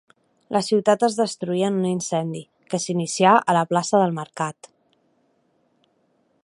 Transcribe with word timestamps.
La 0.55 0.61
ciutat 0.67 1.03
es 1.07 1.17
destruí 1.19 1.61
en 1.67 1.77
un 1.81 1.85
incendi, 1.89 2.41
que 2.73 2.79
s'inicià 2.85 3.35
a 3.53 3.57
la 3.59 3.65
plaça 3.75 4.01
del 4.05 4.19
mercat. 4.21 4.71